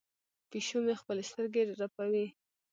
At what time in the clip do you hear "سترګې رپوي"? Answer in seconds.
1.29-2.27